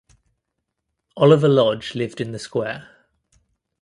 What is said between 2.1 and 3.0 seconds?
in the square.